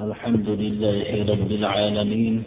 [0.00, 2.42] الحمد لله رب العالمين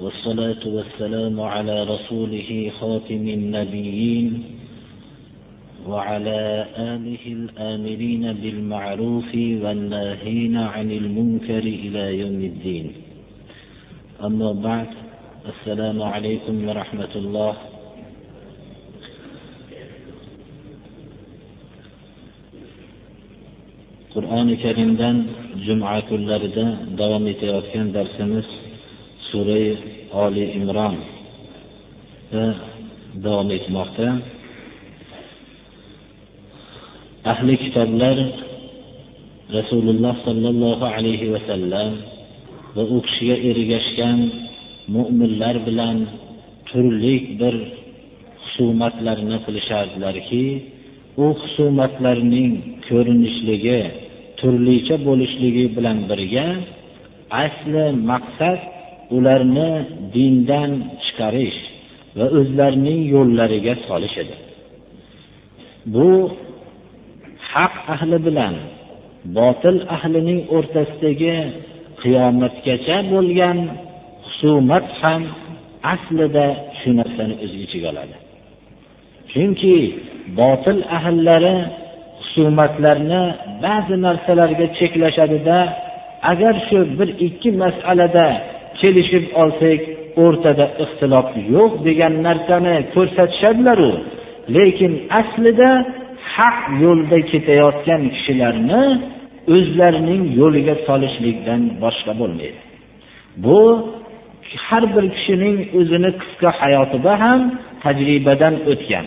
[0.00, 4.42] والصلاة والسلام على رسوله خاتم النبيين
[5.88, 12.92] وعلى آله الآمرين بالمعروف والناهين عن المنكر إلى يوم الدين.
[14.24, 14.90] أما بعد
[15.52, 17.54] السلام عليكم ورحمة الله.
[24.16, 25.16] Qur'oni karimdan
[25.66, 26.66] juma kunlarida
[27.00, 28.48] davom etayotgan darsimiz
[29.28, 29.62] sura
[30.24, 30.96] oli imron
[33.24, 34.08] davom etmoqda.
[37.32, 38.16] Ahli kitoblar
[39.56, 41.90] rasululloh sollallohu alayhi vasallam
[42.76, 44.18] va u kishiga ergashgan
[44.94, 45.96] mo'minlar bilan
[46.68, 47.54] turli bir
[48.42, 50.44] husumatlarni qilishardilarki
[51.24, 52.52] u husumatlarning
[52.88, 53.80] ko'rinishligi
[54.40, 56.46] turlicha bo'lishligi bilan birga
[57.44, 58.60] asli maqsad
[59.16, 59.70] ularni
[60.14, 60.70] dindan
[61.04, 61.60] chiqarish
[62.18, 64.36] va o'zlarining yo'llariga solish edi.
[65.94, 66.08] Bu
[67.52, 68.54] haq ahli bilan
[69.38, 71.36] botil ahlining o'rtasidagi
[72.02, 73.58] qiyomatgacha bo'lgan
[74.26, 75.22] husumat ham
[75.94, 76.46] aslida
[76.78, 78.16] shu narsani o'z ichiga oladi.
[79.32, 79.76] Chunki
[80.40, 81.56] botil ahllari
[82.36, 83.22] husumatlarni
[83.64, 85.58] ba'zi narsalarga cheklashadida
[86.32, 88.26] agar shu bir ikki masalada
[88.80, 89.80] kelishib olsak
[90.24, 93.92] o'rtada ixtilof yo'q degan narsani ko'rsatishadilaru.
[94.56, 95.70] Lekin aslida
[96.34, 98.82] haq yo'lda ketayotgan kishilarni
[99.54, 102.60] o'zlarining yo'liga solishlikdan boshqa bo'lmaydi.
[103.44, 103.60] Bu
[104.66, 107.40] har bir kishining o'zini qisqa hayotida ham
[107.84, 109.06] tajribadan o'tgan.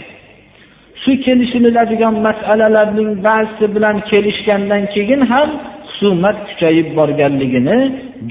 [1.01, 5.49] Shu kelishiladigan masalalarning ba'zisi bilan kelishgandan keyin ham
[5.87, 7.77] husumat kuchayib borganligini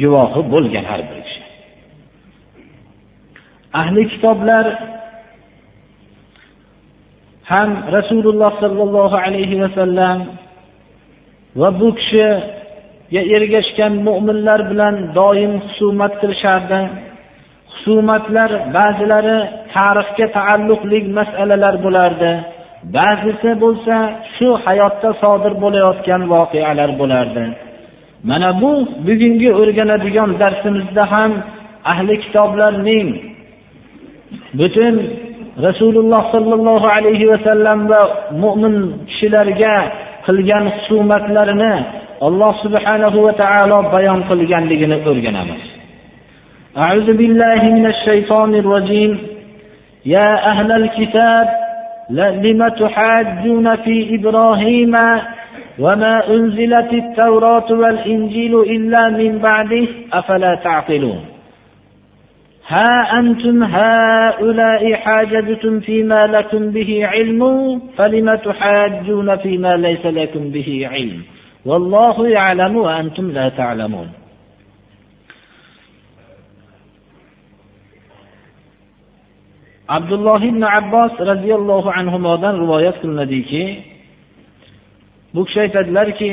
[0.01, 1.43] guvohi bo'lgan har bir kishi.
[3.81, 4.67] Ahli kitoblar
[7.51, 10.19] ham rasululloh sollallohu alayhi vasallam
[11.61, 16.81] va bu kishiga ergashgan mo'minlar bilan doim husumat qilishardi.
[17.73, 19.39] Husumatlar ba'zilari
[19.75, 22.33] tarixga taalluqli masalalar bo'lardi.
[22.96, 23.96] ba'zisi bo'lsa
[24.36, 27.44] shu hayotda sodir bo'layotgan voqealar bo'lardi
[28.30, 28.72] mana bu
[29.08, 31.32] bugungi o'rganadigan darsimizda ham
[31.92, 33.10] ahli kitoblarning
[34.60, 34.96] butun
[35.68, 38.02] rasululloh sollallohu alayhi vasallam va
[38.44, 38.76] mo'min
[39.10, 39.76] kishilarga
[40.28, 41.74] qilgan husumatlarini
[42.28, 45.64] alloh subhanahu va taolo bayon qilganligini o'rganamiz
[46.84, 49.12] أعوذ بالله من الشيطان الرجيم
[50.06, 51.48] يا أهل الكتاب
[52.11, 54.97] لم تحاجون في إبراهيم
[55.79, 61.21] وما أنزلت التوراة والإنجيل إلا من بعده أفلا تعقلون؟
[62.69, 67.43] ها أنتم هؤلاء حاججتم فيما لكم به علم
[67.97, 71.23] فلم تحاجون فيما ليس لكم به علم؟
[71.67, 74.09] والله يعلم وأنتم لا تعلمون.
[79.89, 83.65] Abdulloh ibn abbos roziyallohu anhudan rivoyat qilinadiki
[85.35, 86.33] bu kishi aytadilarki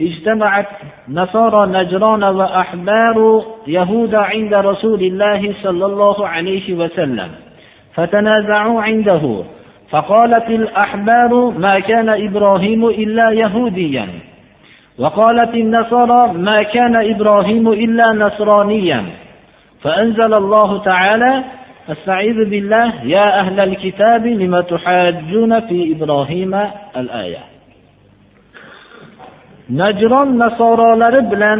[0.00, 0.66] اجتمعت
[1.08, 7.30] نصارى نجران وأحبار يهود عند رسول الله صلى الله عليه وسلم
[7.94, 9.44] فتنازعوا عنده
[9.90, 11.32] فقالت الأحبار
[11.64, 14.06] ما كان إبراهيم إلا يهوديا
[14.98, 19.04] وقالت النصارى ما كان إبراهيم إلا نصرانيا
[19.82, 21.44] فأنزل الله تعالى
[21.89, 26.53] استعيذ بالله يا أهل الكتاب لم تحاجون في إبراهيم
[26.97, 27.43] الآية
[29.69, 31.59] najron nasorolari bilan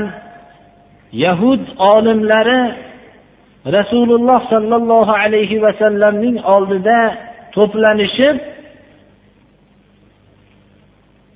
[1.11, 2.61] yahud olimlari
[3.67, 6.99] rasululloh sollallohu alayhi vasallamning oldida
[7.55, 8.38] to'planishib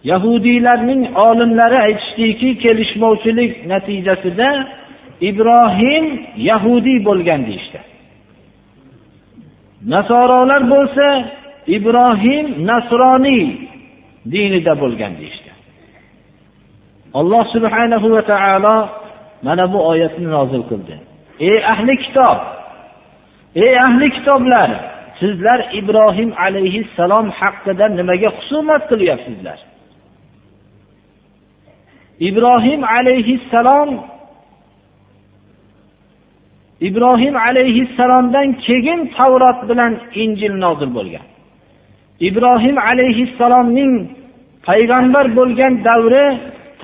[0.04, 4.50] yahudiylarning olimlari aytishdiki kelishmovchilik natijasida
[5.30, 6.06] ibrohim
[6.50, 7.80] yahudiy bo'lgan deyishdi
[9.95, 11.09] Nasorolar bo'lsa
[11.77, 13.45] ibrohim nasroniy
[14.33, 15.51] dinida bo'lgan deyishdi.
[17.19, 18.77] Alloh subhanahu va taolo
[19.47, 20.95] mana bu oyatni nozil qildi.
[21.49, 22.39] Ey ahli kitob
[23.65, 24.71] ey ahli kitoblar
[25.21, 29.59] sizlar ibrohim alayhissalom haqida nimaga husumat qilyapsizlar?
[32.29, 33.91] Ibrohim alayhissalom
[36.81, 41.27] ibrohim alayhissalomdan keyin tavrot bilan injil nozil bo'lgan.
[42.21, 43.93] Ibrohim alayhissalomning
[44.67, 46.27] payg'ambar bo'lgan davri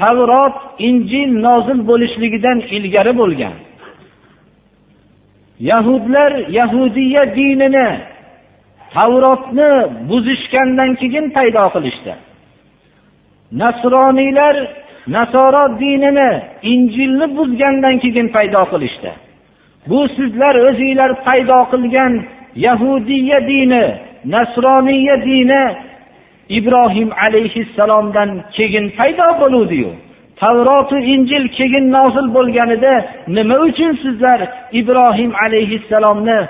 [0.01, 3.53] tavrot injil nozil bo'lishligidan ilgari bo'lgan.
[5.71, 7.89] Yahudlar yahudiya dinini
[8.95, 9.71] tavrotni
[10.09, 12.13] buzishgandan keyin paydo qilishdi.
[13.61, 14.57] Nasroniylar
[15.17, 16.31] nasoro dinini
[16.73, 19.13] injilni buzgandan keyin paydo qilishdi.
[19.89, 22.13] Bu sizlar o'zinglar paydo qilgan
[22.67, 23.85] yahudiya dini
[24.35, 25.65] nasroniya dini
[26.49, 29.91] ibrohim alayhissalomdan keyin paydo bo'luvdiyu.
[30.37, 32.95] Tavrotu injil keyin nozil bo'lganida
[33.37, 34.41] nima uchun sizlar
[34.81, 36.41] ibrohim alayhissalomni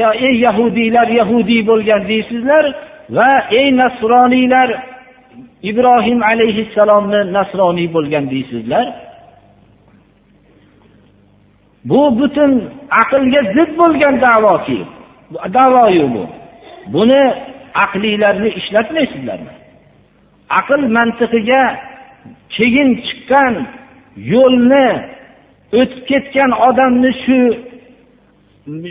[0.00, 2.64] yo ey yahudiylar yahudiy bo'lgan deysizlar
[3.16, 4.68] va ey nasroniylar
[5.70, 8.86] ibrohim alayhissalomni nasroniy bo'lgan deysizlar?
[11.84, 12.52] Bu butun
[13.02, 14.80] aqlga zid bo'lgan da'voki
[15.56, 16.24] da'voyu bu
[16.94, 17.24] buni
[17.84, 19.54] aqliylarni ishlatmaysizlarmi
[20.60, 21.62] aql mantiqiga
[22.56, 23.54] keyin chiqqan
[24.32, 24.88] yo'lni
[25.80, 27.38] o'tib ketgan odamni shu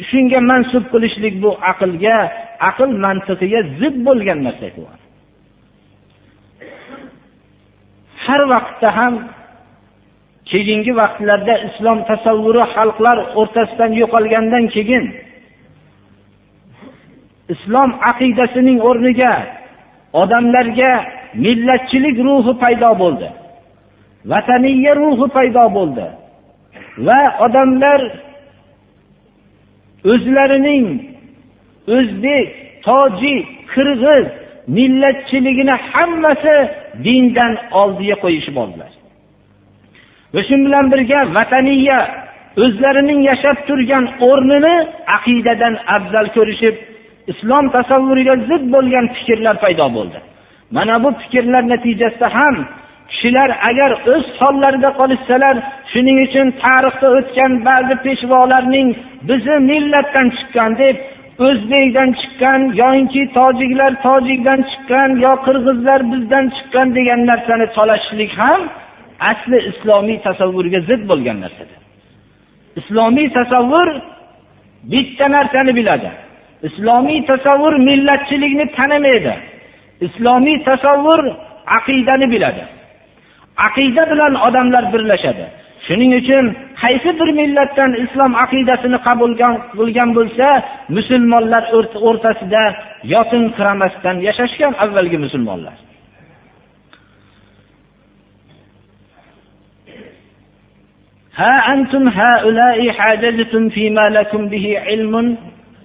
[0.09, 2.17] shunga mansub qilishlik bu aqlga
[2.69, 4.67] aql mantiqiga zid bo'lgan narsa
[8.25, 9.13] har vaqtda ham
[10.51, 15.05] keyingi vaqtlarda islom tasavvuri xalqlar o'rtasidan yo'qolgandan keyin
[17.53, 19.33] islom aqidasining o'rniga
[20.21, 20.91] odamlarga
[21.45, 23.27] millatchilik ruhi paydo bo'ldi
[24.31, 26.05] vataniya ruhi paydo bo'ldi
[27.07, 28.01] va odamlar
[30.11, 30.85] o'zlarining
[31.97, 32.47] o'zbek
[32.87, 34.25] tojik qirg'iz
[34.77, 36.57] millatchiligini hammasi
[37.05, 38.91] dindan oldiga qo'yishib oldilar.
[40.33, 41.99] Va shu bilan birga vataniya
[42.63, 44.75] o'zlarining yashab turgan o'rnini
[45.17, 46.75] aqidadan afzal ko'rishib
[47.31, 50.19] islom tasavvuriga zid bo'lgan fikrlar paydo bo'ldi.
[50.75, 52.55] Mana bu fikrlar natijasida ham
[53.11, 55.55] kishilar agar o'z hollarida qolishsalar
[55.91, 58.87] shuning uchun tarixda o'tgan ba'zi peshvolarning
[59.29, 60.95] bizni millatdan chiqqan deb
[61.47, 68.61] o'zbekdan chiqqan yoinki tojiklar tojikdan chiqqan yo qirg'izlar bizdan chiqqan degan narsani solashishlik ham
[69.31, 71.79] asli islomiy tasavvurga zid bo'lgan narsadir.
[72.79, 73.89] Islomiy tasavvur
[74.91, 76.09] bitta narsani biladi.
[76.67, 79.33] Islomiy tasavvur millatchilikni tanimaydi.
[80.07, 81.21] Islomiy tasavvur
[81.77, 82.63] aqidani biladi.
[83.67, 85.45] Aqida bilan odamlar birlashadi.
[85.87, 86.45] Shuning uchun
[86.83, 89.31] qaysi bir millatdan islom aqidasini qabul
[89.77, 90.47] qilgan bo'lsa
[90.97, 91.63] musulmonlar
[92.07, 92.63] o'rtasida
[93.13, 95.75] yotinqiramasdan yashashgan avvalgi musulmonlar.
[101.36, 105.36] ها أنتم هؤلاء حاججتم فيما لكم به علم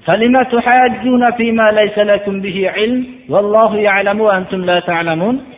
[0.06, 5.54] فلم تحاجون فيما ليس لكم به علم والله يعلم وأنتم لا تعلمون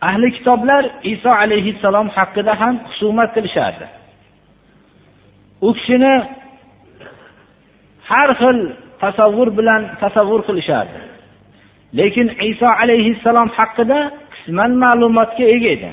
[0.00, 3.86] ahli kitoblar iso alayhissalom haqida ham husumat qilishardi
[5.66, 6.14] u kishini
[8.10, 8.58] har xil
[9.02, 10.98] tasavvur bilan tasavvur qilishardi
[11.98, 13.98] lekin iso alayhissalom haqida
[14.34, 15.90] qisman ma'lumotga ega edi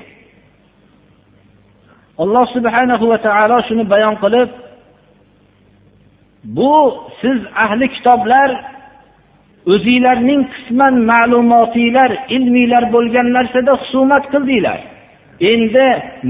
[2.23, 4.51] alloh subhanahu va taolo shuni bayon qilib
[6.57, 6.75] bu
[7.21, 8.51] siz ahli kitoblar
[9.73, 14.81] o'zinglarning qisman ma'lumotinglar ilmiylar bo'lgan narsada husumat qildinglar
[15.53, 15.87] endi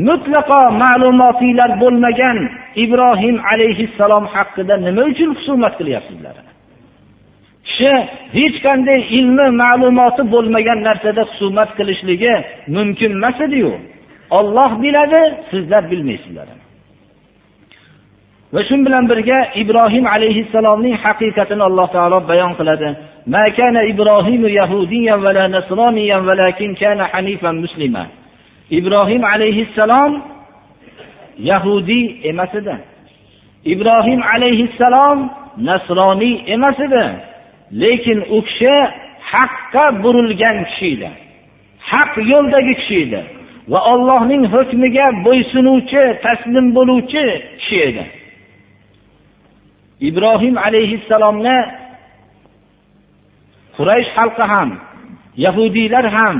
[0.09, 2.39] mutlaqo ma'lumotinglar bo'lmagan
[2.85, 6.37] ibrohim alayhissalom haqida nima uchun husumat qilyapsizlar?
[7.67, 7.93] Kishi
[8.39, 12.35] hech qanday ilmi ma'lumoti bo'lmagan narsada husumat qilishligi
[12.77, 13.73] mumkin emas ediyu
[14.31, 16.49] olloh biladi sizlar bilmaysizlar.
[18.53, 22.89] Va shu bilan birga ibrohim alayhissalomning haqiqatini alloh taolo bayon qiladi.
[28.79, 30.13] Ibrohim alayhissalom
[31.51, 32.75] yahudiy emas edi.
[33.65, 35.19] Ibrohim alayhissalom
[35.69, 37.05] nasroniy emas edi.
[37.83, 38.75] Lekin u kishi
[39.33, 41.11] haqqa burilgan kishi edi.
[41.91, 43.21] Haq yo'ldagi kishi edi.
[43.73, 47.25] Va ollohning hukmiga bo'ysunuvchi taslim bo'luvchi
[47.61, 48.05] kishi edi.
[50.09, 51.59] Ibrohim alayhissalomni
[53.77, 54.71] quraysh xalqi ham
[55.45, 56.37] yahudiylar ham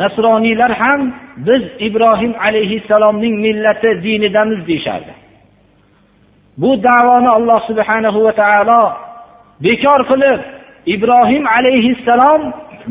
[0.00, 1.00] nasroniylar ham
[1.46, 5.12] biz ibrohim alayhissalomning millati dinidamiz deyishardi.
[6.60, 8.82] Bu davoni alloh subhanahu va taolo
[9.64, 10.40] bekor qilib
[10.94, 12.42] ibrohim alayhissalom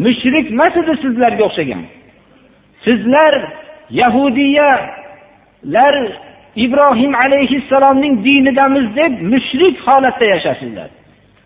[0.06, 1.84] mushrik emas edi sizlarga o'xshagan.
[2.86, 3.34] Sizlar
[3.90, 5.96] yahudiyalar
[6.56, 10.90] ibrohim alayhissalomning dinidamiz deb mushrik holatda yashasizlar.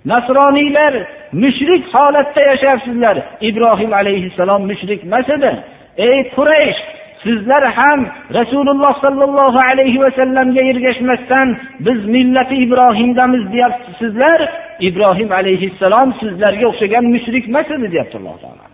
[0.05, 0.93] Nasroniylar
[1.33, 5.51] mushrik holatda yashayapsizlar ibrohim alayhissalom mushrik emas edi.
[5.97, 6.79] Ey quraysh
[7.23, 7.99] sizlar ham
[8.33, 14.39] rasululloh sollallohu alayhi vasallamga ergashmasdan biz millati ibrohimdamiz deyapsizlar.
[14.79, 18.65] Ibrohim alayhissalom sizlarga o'xshagan mushrik emas edi deyapti alloh taolo.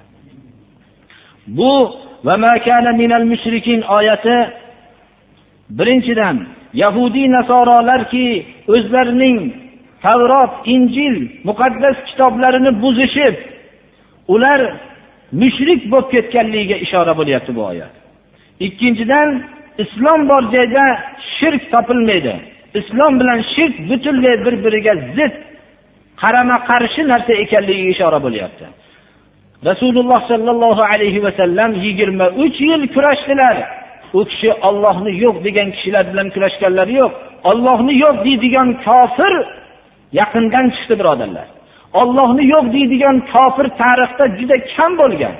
[1.57, 1.73] Bu
[3.97, 4.37] oyati.
[5.77, 6.37] Birinchidan
[6.83, 8.25] yahudiy nasorolarki
[8.73, 9.37] o'zlarining
[10.05, 11.15] tavrot injil
[11.47, 13.35] muqaddas kitoblarini buzishib
[14.33, 14.59] ular
[15.41, 17.93] mushrik bo'lib ketganligiga ishora bo'lyapti bu oyat.
[18.67, 19.29] Ikkinchidan
[19.83, 20.85] islom bor joyda
[21.37, 22.35] shirk topilmaydi.
[22.79, 25.33] Islom bilan shirk butunlay bir biriga zid
[26.21, 28.65] qarama qarshi narsa ekanligiga ishora bo'lyapti.
[29.69, 33.57] Rasululloh sollallohu alayhi vasallam yigirma uch yil kurashdilar.
[34.19, 37.11] U kishi ollohni yo'q degan kishilar bilan kurashganlari yo'q.
[37.49, 39.33] Ollohni yo'q deydigan kofir
[40.19, 41.47] yaqindan chiqdi birodarlar.
[42.01, 45.35] Ollohni yo'q deydigan kofir tarixda juda kam bo'lgan.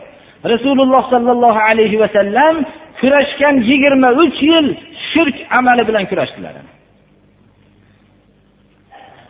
[0.54, 2.56] Rasululloh sollallohu alayhi vasallam
[3.00, 4.68] kurashgan yigirma uch yil
[5.12, 6.54] shirk amali bilan kurashdilar.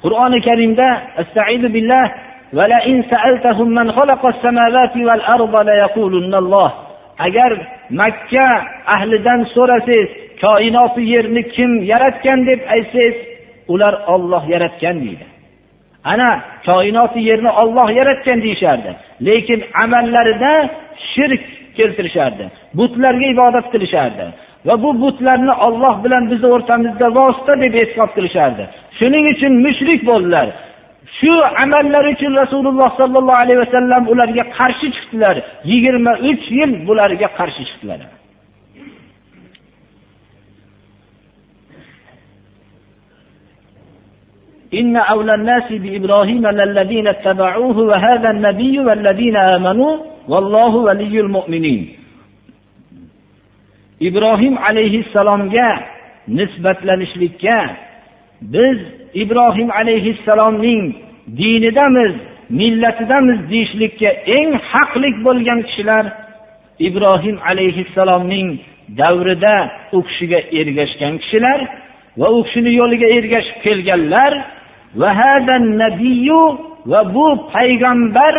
[0.03, 0.87] Qur'oni karimda
[1.75, 2.05] billah
[7.19, 7.51] agar
[7.89, 8.47] makka
[8.95, 10.09] ahlidan so'rasangiz
[10.43, 13.15] koinoti yerni kim yaratgan deb aytsangiz
[13.73, 15.25] ular olloh yaratgan deydi.
[16.11, 16.29] Ana
[16.65, 18.91] koinoti yerni olloh yaratgan deyishardi.
[19.27, 20.51] Lekin amallarida
[21.13, 21.43] shirk
[21.77, 22.45] keltirishardi.
[22.77, 24.25] Butlarga ibodat qilishardi.
[24.67, 28.63] Va bu butlarni olloh bilan bizni o'rtamizda vosita deb e'tiqod qilishardi.
[28.99, 30.47] Shuning uchun mushrik bo'ldilar.
[31.18, 31.32] shu
[31.62, 35.36] amallari uchun rasululloh sollallohu alayhi vasallam ularga qarshi chiqdilar
[35.70, 38.02] yigirma uch yil bularga qarshi chiqdilar
[44.80, 49.92] إن أولى الناس بإبراهيم للذين اتبعوه وهذا النبي والذين آمنوا
[50.28, 51.82] والله ولي المؤمنين
[54.00, 55.68] ibrohim alayhissalomga
[56.28, 57.76] nisbatlanishlikka
[58.41, 58.77] biz
[59.13, 60.95] ibrohim alayhissalomning
[61.37, 62.13] dinidamiz
[62.49, 66.05] millatidamiz deyishlikka eng haqlik bo'lgan kishilar
[66.79, 68.49] ibrohim alayhissalomning
[68.97, 69.55] davrida
[69.91, 71.59] u kishiga ergashgan kishilar
[72.17, 74.33] va u kishini yo'liga ergashib kelganlar.
[76.91, 78.35] Va bu payg'ambar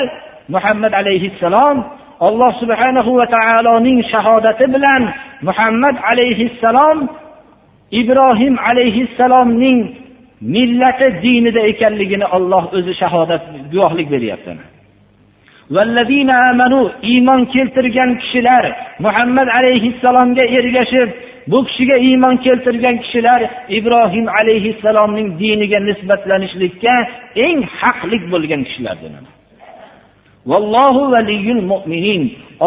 [0.49, 1.77] muhammad alayhissalom
[2.21, 5.03] alloh subhanahu va taoloning shahodati bilan
[5.43, 6.99] muhammad alayhissalom
[7.91, 9.81] ibrohim alayhissalomning
[10.41, 14.53] millati dinida ekanligini olloh o'zi shahodat guvohlik beryapti
[17.13, 18.65] iymon keltirgan kishilar
[19.05, 21.09] muhammad alayhissalomga ergashib
[21.51, 23.41] bu kishiga iymon keltirgan kishilar
[23.79, 26.95] ibrohim alayhissalomning diniga nisbatlanishlikka
[27.47, 29.13] eng haqlik bo'lgan kishilardir.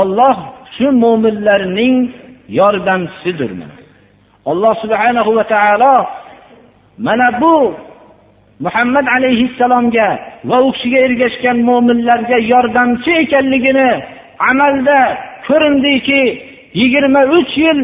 [0.01, 0.37] Olloh
[0.75, 1.95] shu mo'minlarning
[2.59, 3.51] yordamchisidir
[4.51, 5.95] alloh subhanahu va taolo
[7.05, 7.55] mana bu
[8.65, 10.09] muhammad alayhissalomga
[10.49, 13.89] va u kishiga ergashgan mo'minlarga yordamchi ekanligini
[14.51, 14.99] amalda
[15.47, 16.21] ko'rindiki
[16.79, 17.79] yigirma uch yil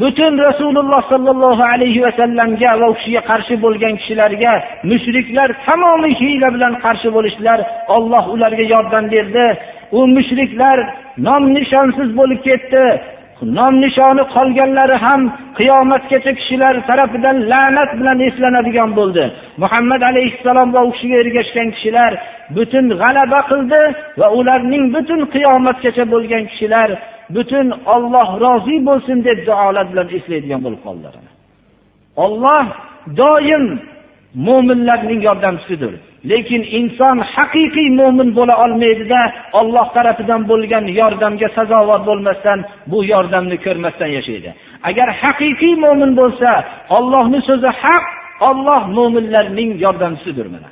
[0.00, 4.52] butun rasululloh sollallohu alayhi vasallamga va u kishiga qarshi bo'lgan kishilarga
[4.90, 7.58] mushriklar tamomiy hiyla bilan qarshi bo'lishdilar.
[7.96, 9.46] Olloh ularga yordam berdi.
[9.98, 10.78] U mushriklar
[11.26, 12.84] nom nishonsiz bo'lib ketdi.
[13.58, 15.20] Nom nishoni qolganlari ham
[15.58, 19.24] qiyomatgacha kishilar tarafidan la'nat bilan eslanadigan bo'ldi.
[19.62, 22.12] Muhammad alayhissalom va u kishiga ergashgan kishilar
[22.56, 23.82] butun g'alaba qildi
[24.20, 26.88] va ularning butun qiyomatgacha bo'lgan kishilar
[27.34, 31.14] butun olloh rozi bo'lsin deb duolar bilan eslaydigan bo'lib qoldilar.
[32.24, 32.64] Olloh
[33.20, 33.64] doim
[34.46, 35.92] mo'minlarning yordamchisidir.
[36.30, 39.20] Lekin inson haqiqiy mo'min bo'la olmaydida
[39.60, 42.58] olloh tarafidan bo'lgan yordamga sazovor bo'lmasdan
[42.90, 44.50] bu yordamni ko'rmasdan yashaydi.
[44.88, 46.50] Agar haqiqiy mo'min bo'lsa
[46.96, 48.04] ollohni so'zi haq
[48.50, 50.70] olloh mo'minlarning yordamchisidir mana.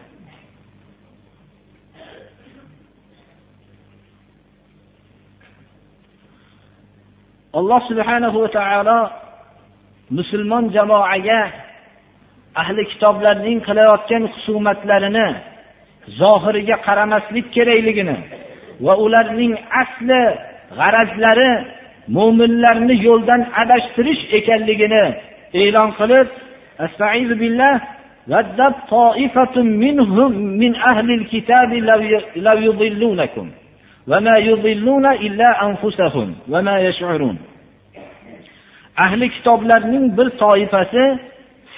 [7.59, 8.99] Alloh subhanahu va taolo
[10.19, 11.41] musulmon jamoaga
[12.62, 15.28] ahli kitoblarning qilayotgan husumatlarini
[16.22, 18.18] zohiriga qaramaslik kerakligini
[18.86, 20.22] va ularning asli
[20.80, 21.52] g'arazlari
[22.18, 25.06] mo'minlarni yo'ldan adashtirish ekanligini
[25.62, 26.28] e'lon qilib
[28.32, 31.74] ودت طائفة منهم من أهل الكتاب
[32.36, 33.52] لو يضلونكم
[34.08, 37.38] وما يضلون إلا أنفسهم وما يشعرون
[38.98, 41.20] ahli kitoblarning bir toifasi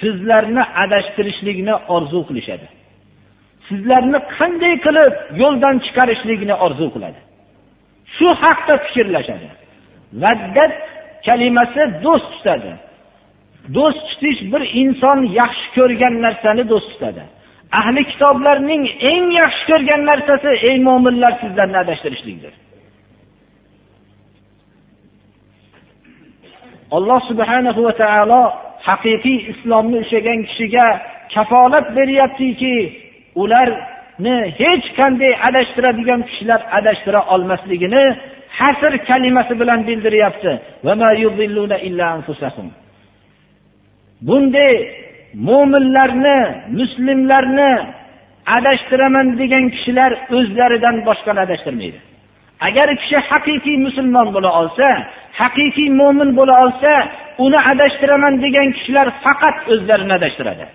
[0.03, 2.67] sizlarni adashtirishlikni orzu qilishadi.
[3.67, 7.19] Sizlarni qanday qilib yo'ldan chiqarishlikni orzu qiladi.
[8.15, 9.47] Shu haqda fikrlashadi.
[10.21, 10.73] Vaddat
[11.27, 12.71] kalimasi do'st tutadi.
[13.75, 17.23] Do'st tutish bir inson yaxshi ko'rgan narsani do'st tutadi.
[17.79, 22.53] Ahli kitoblarning eng yaxshi ko'rgan narsasi ey mo'minlar sizlarni adashtirishlikdir.
[26.95, 28.41] Alloh subhanahu va taolo
[28.87, 30.87] haqiqiy islomni ushlagan kishiga
[31.33, 32.75] kafolat beryaptiki
[33.41, 38.03] ularni hech qanday adashtiradigan kishilar adashtira olmasligini
[38.59, 40.51] hasr kalimasi bilan bildiryapti.
[44.27, 44.73] Bunday
[45.47, 46.39] mo'minlarni
[46.79, 47.71] muslimlarni
[48.57, 51.99] adashtiraman degan kishilar o'zlaridan boshqani adashtirmaydi.
[52.67, 54.87] Agar kishi haqiqiy musulmon bo'la olsa
[55.41, 56.91] haqiqiy mo'min bo'la olsa
[57.45, 60.65] uni adashtiraman degan kishilar faqat o'zlarini adashtiradi.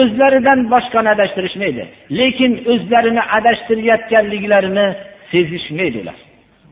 [0.00, 1.84] O'zlaridan boshqani adashtirishmaydi
[2.18, 4.86] lekin o'zlarini adashtirayotganliklarini
[5.30, 6.18] sezishmaydi ular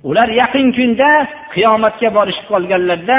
[0.09, 1.11] ular yaqin kunda
[1.55, 3.19] qiyomatga borishib qolganlarida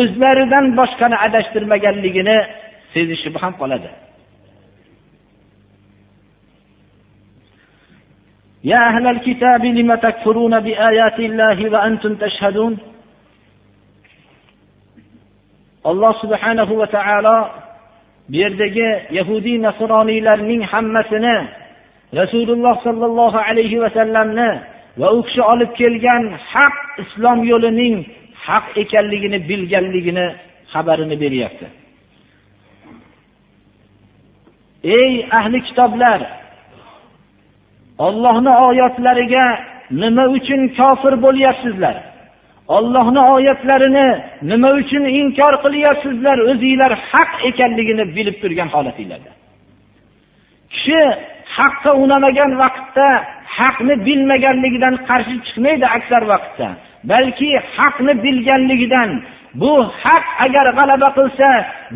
[0.00, 2.38] o'zlaridan boshqani adashtirmaganligini
[2.94, 3.90] sezishib ham qoladi.
[8.63, 12.77] يا أهل الكتاب لم تكفرون بآيات الله وأنتم تشهدون
[15.85, 17.37] alloh subhanahu va taolo
[18.29, 21.37] bu yerdagi yahudiy nasroniylarning hammasini
[22.19, 24.49] rasululloh sollallohu alayhi vasallamni
[24.97, 27.95] va u kishi olib kelgan haq islom yo'lining
[28.45, 30.27] haq ekanligini bilganligini
[30.73, 31.67] xabarini beryapti
[34.99, 36.19] ey ahli kitoblar
[38.06, 39.44] ollohni oyatlariga
[40.02, 41.96] nima uchun kofir bo'lyapsizlar?
[42.76, 44.08] Ollohni oyatlarini
[44.50, 46.36] nima uchun inkor qilyapsizlar?
[46.50, 49.32] O'zinglar haq ekanligini bilib turgan holatinglarda.
[50.72, 51.00] Kishi
[51.56, 53.06] haqqa unamagan vaqtda
[53.58, 56.68] haqni bilmaganligidan qarshi chiqmaydi aksar vaqtda
[57.12, 59.10] balki haqni bilganligidan
[59.54, 61.48] bu haq agar g'alaba qilsa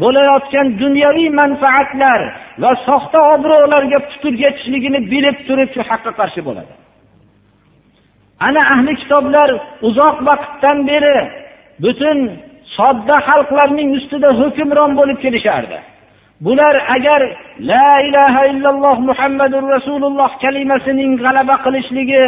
[0.03, 2.21] bo'layotgan dunyoviy manfaatlar
[2.63, 6.73] va soxta obro'larga putur yetishligini bilib turib shu haqqa qarshi bo'ladi.
[8.47, 9.51] Ana ahli kitoblar
[9.89, 11.19] uzoq vaqtdan beri
[11.85, 12.19] butun
[12.77, 15.79] sodda xalqlarning ustida hukmron bo'lib kelishardi.
[16.47, 17.21] Bular agar
[17.71, 22.25] la ilaha illalloh muhammadu rasululloh kalimasining g'alaba qilishligi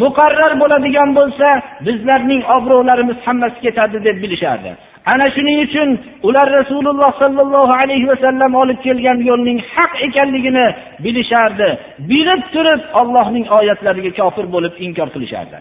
[0.00, 1.48] muqarrar bo'ladigan bo'lsa
[1.86, 4.70] bizlarning obro'larimiz hammasi ketadi deb bilishardi.
[5.12, 5.88] Ana shuning uchun
[6.28, 10.66] ular rasululloh sollallohu alayhi vasallam olib kelgan yo'lning haq ekanligini
[11.04, 11.68] bilishardi.
[12.10, 15.58] Bilib turib ollohning oyatlariga kofir bo'lib inkor qilishardi.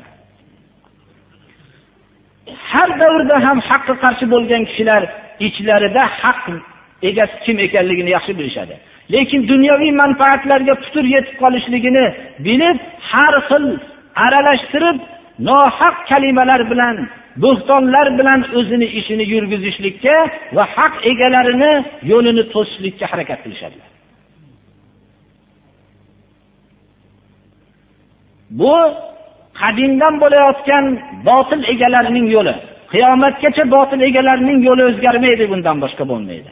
[2.71, 5.01] Har davrda ham haqqa qarshi bo'lgan kishilar
[5.47, 6.41] ichlarida haq
[7.09, 8.75] egasi kim ekanligini yaxshi bilishadi.
[9.13, 12.05] Lekin dunyoviy manfaatlarga putur yetib qolishligini
[12.47, 12.77] bilib
[13.11, 13.65] har xil
[14.25, 14.97] aralashtirib
[15.47, 16.95] nohaq kalimalar bilan
[17.43, 20.15] bo'xtonlar bilan o'zini ishini yurgizishlikka
[20.55, 21.73] va haq egalarini
[22.11, 23.89] yo'lini to'sishlikka harakat qilishadilar.
[28.59, 28.73] Bu
[29.61, 30.85] qadimdan bo'layotgan
[31.29, 32.55] botil egalarining yo'li.
[32.93, 36.51] Qiyomatgacha botil egalarining yo'li o'zgarmaydi bundan boshqa bo'lmaydi.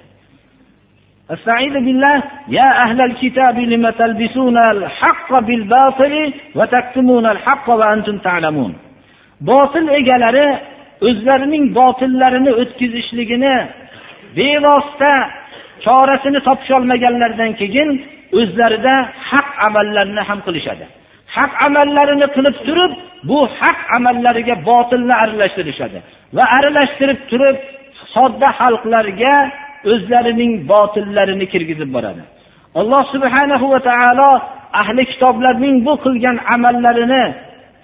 [1.30, 8.74] استعيذ بالله يا أهل الكتاب لم تلبسون الحق بالباطل وتكتمون الحق وأنتم تعلمون
[9.50, 10.46] botil egalari
[11.08, 13.56] o'zlarining botillarini o'tkazishligini
[14.36, 15.12] bevosita
[15.84, 17.88] chorasini topisholmaganlaridan keyin
[18.40, 18.94] o'zlarida
[19.30, 20.84] haq amallarni ham qilishadi
[21.36, 22.92] haq amallarini qilib turib
[23.28, 25.98] bu haq amallariga botilni aralashtirishadi
[26.36, 27.56] va aralashtirib turib
[28.14, 29.34] sodda xalqlarga
[29.91, 32.23] o'zlarining botillarini kirgizib boradi.
[32.79, 34.31] Alloh subhanahu va taolo
[34.81, 37.23] ahli kitoblarning bu qilgan amallarini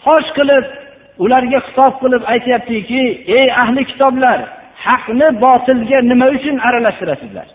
[0.03, 0.65] fosh qilib
[1.23, 3.03] ularga xitob qilib aytyaptiki
[3.37, 4.39] ey ahli kitoblar
[4.85, 7.47] haqni botilga nima uchun aralashtirasizlar?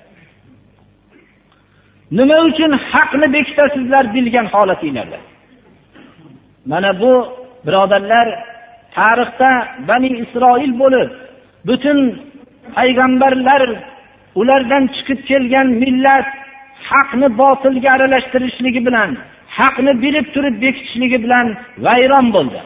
[2.19, 4.05] Nima uchun haqni bekitasizlar?
[4.15, 5.21] bilgan holatinglarda
[6.71, 7.13] mana bu
[7.67, 8.27] birodarlar
[8.97, 9.51] tarixda
[9.89, 11.11] bani isroil bo'lib
[11.69, 11.99] butun
[12.77, 13.63] payg'ambarlar
[14.41, 16.29] ulardan chiqib kelgan millat
[16.91, 19.11] haqni botilga aralashtirishligi bilan
[19.59, 21.47] haqni bilib turib bekitishligi bilan
[21.87, 22.61] vayron bo'ldi.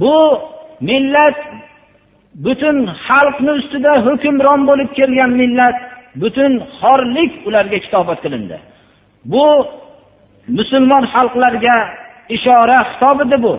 [0.00, 0.16] Bu
[0.88, 1.38] millat
[2.44, 5.76] butun xalqni ustida hukmron bo'lib kelgan millat
[6.22, 8.56] butun xorlik ularga kitobat qilindi.
[9.32, 9.46] Bu
[10.58, 11.76] musulmon xalqlarga
[12.36, 13.54] ishora xitob edi bu.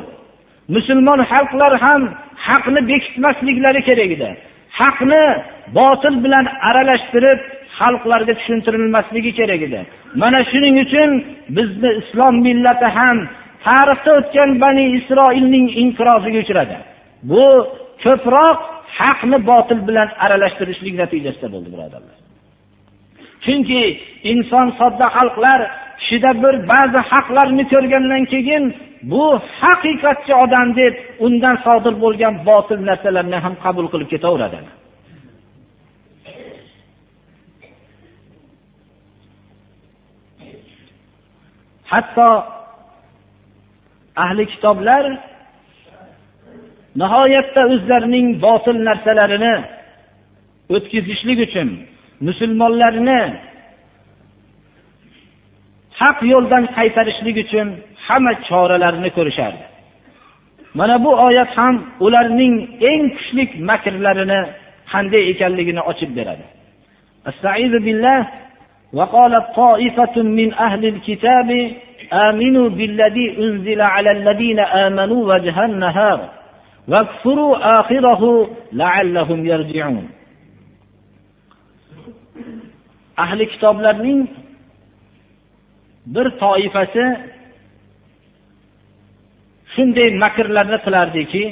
[0.76, 2.02] Musulmon xalqlar ham
[2.48, 4.30] haqni bekitmasliklari kerak edi.
[4.80, 5.24] Haqni
[5.78, 7.40] botil bilan aralashtirib
[7.80, 9.80] xalqlarga tushuntirilmasligi kerak edi.
[10.22, 11.10] Mana shuning uchun
[11.58, 13.18] bizni islom millati ham
[13.66, 16.78] tarixda o'tgan bani isroilning inqiroziga uchradi.
[17.32, 17.46] Bu
[18.04, 18.58] ko'proq
[19.00, 22.18] haqni botil bilan aralashtirishlik natijasida bo'ldi birodarlar.
[23.46, 23.82] Chunki
[24.32, 25.60] inson sodda xalqlar
[26.00, 28.64] kishida bir ba'zi haqlarni ko'rgandan keyin
[29.12, 29.26] bu
[29.62, 30.94] haqiqatchi odam deb
[31.26, 34.60] undan sodir bo'lgan botil narsalarni ham qabul qilib ketaveradi.
[41.92, 42.30] Hatto
[44.24, 45.04] ahli kitoblar
[47.02, 49.56] nihoyatda o'zlarining botil narsalarini
[50.76, 51.70] o'tkazishlik uchun
[52.28, 53.22] musulmonlarni
[56.02, 57.68] haq yo'ldan qaytarishlik uchun
[58.08, 59.66] hamma choralarni ko'rishardi.
[60.80, 62.56] Mana bu oyat ham ularning
[62.92, 64.42] eng kuchli makrlarini
[64.92, 66.46] qanday ekanligini ochib beradi.
[68.93, 71.71] وقالت طائفة من أهل الكتاب
[72.13, 76.29] آمنوا بالذي أنزل على الذين آمنوا وجه النهار
[76.89, 80.09] واكفروا آخره لعلهم يرجعون
[83.17, 84.29] ahli kitoblarning
[86.07, 87.05] bir toifasi
[89.75, 91.45] shunday makrlarni qilardiki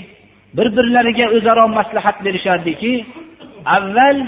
[0.56, 2.92] bir birlariga o'zaro maslahat berishardiki
[3.76, 4.18] avval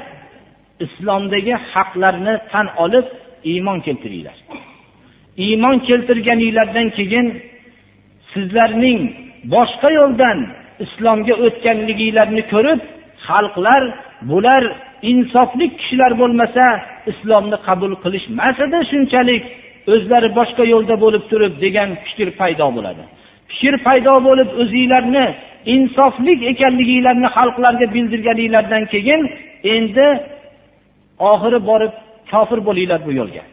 [0.86, 3.08] islomdagi haqlarni tan olib
[3.52, 4.38] iymon keltiringlar.
[5.46, 7.28] Iymon keltirganinglardan keyin
[8.34, 9.00] sizlarning
[9.56, 10.38] boshqa yo'ldan
[10.86, 12.82] islomga o'tganliginglarni ko'rib
[13.28, 13.84] xalqlar
[14.30, 14.64] bular
[15.12, 16.66] insofli kishilar bo'lmasa
[17.12, 19.44] islomni qabul qilishmas edi shunchalik
[19.94, 23.04] o'zlari boshqa yo'lda bo'lib turib degan fikr paydo bo'ladi.
[23.52, 25.26] Fikr paydo bo'lib o'zinglarni
[25.76, 29.22] insofli ekanliginglarni xalqlarga bildirganinglardan keyin
[29.76, 30.08] endi
[31.20, 31.94] oxiri borib
[32.32, 33.44] kofir bo'linglar bu yo'lga.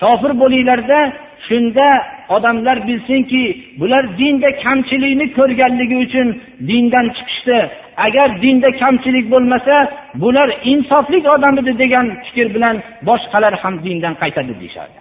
[0.00, 1.00] Kofir bo'linglarda
[1.48, 1.88] shunda
[2.36, 3.44] odamlar bilsinki
[3.80, 6.28] bular dinda kamchilikni ko'rganligi uchun
[6.68, 7.58] dindan chiqishdi.
[8.06, 9.74] Agar dinda kamchilik bo'lmasa
[10.22, 12.76] bular insofli odam edi degan fikr bilan
[13.08, 14.98] boshqalar ham dindan qaytadi deyishardi.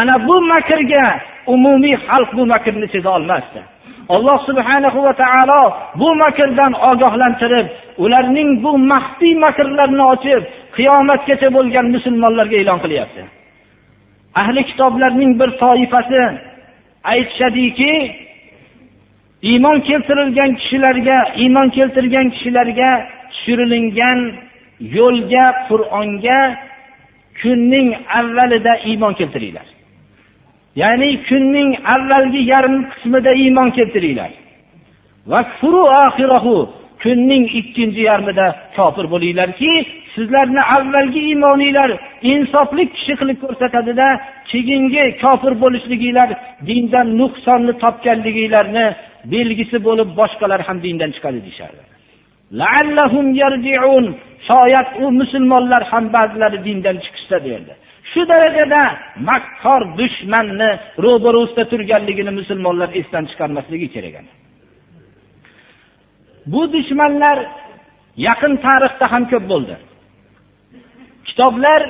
[0.00, 1.04] Ana bu makrga
[1.54, 3.60] umumiy xalq bu makrni seza olmasdi.
[4.14, 5.62] Alloh subhanahu va taolo
[6.00, 7.66] bu makrdan ogohlantirib
[8.04, 10.42] ularning bu maxfiy makrlarini ochib
[10.76, 13.22] qiyomatgacha bo'lgan musulmonlarga e'lon qilyapti.
[14.40, 16.22] Ahli kitoblarning bir toifasi
[17.12, 17.92] aytishadiki
[19.50, 22.90] iymon keltirilgan kishilarga iymon keltirgan kishilarga
[23.32, 24.18] tushirilingan
[24.96, 26.40] yo'lga qur'onga
[27.40, 29.66] kunning avvalida iymon keltiringlar.
[30.82, 34.32] Ya'ni kunning avvalgi yarim qismida iymon keltiringlar.
[37.02, 39.72] Kunning ikkinchi yarmida kofir bo'linglarki
[40.16, 41.90] sizlarni avvalgi iymoninglar
[42.32, 44.08] insofli kishi qilib ko'rsatadida
[44.50, 46.28] keyingi kofir bo'lishliginglar
[46.68, 48.86] dindan nuqsonni topganliginglarni
[49.34, 51.82] belgisi bo'lib boshqalar ham dindan chiqadi deyishardi.
[54.50, 57.72] Shoyat u musulmonlar ham ba'zilari dindan chiqishsa derdi.
[58.10, 58.82] Shu darajada
[59.28, 60.70] makkor dushmanni
[61.04, 64.14] ro'barusida turganligini musulmonlar esdan chiqarmasligi kerak
[66.52, 67.38] bu dushmanlar
[68.28, 69.76] yaqin tarixda ham ko'p bo'ldi.
[71.28, 71.80] Kitoblar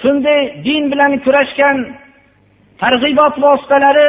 [0.00, 1.76] shunday din bilan kurashgan
[2.82, 4.08] targ'ibot vositalari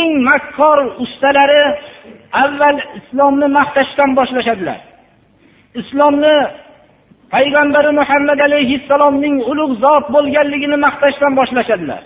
[0.00, 1.62] eng makkor ustalari
[2.42, 4.78] avval islomni maqtashdan boshlashadilar.
[5.80, 6.36] Islomni
[7.34, 12.02] payg'ambari muhammad alayhissalomning ulug' zot bo'lganligini maqtashdan boshlashadilar.